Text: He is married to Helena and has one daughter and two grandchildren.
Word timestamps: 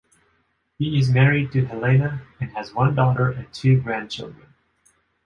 He 0.79 0.97
is 0.97 1.11
married 1.11 1.51
to 1.51 1.63
Helena 1.63 2.23
and 2.39 2.49
has 2.53 2.73
one 2.73 2.95
daughter 2.95 3.29
and 3.29 3.53
two 3.53 3.79
grandchildren. 3.81 4.47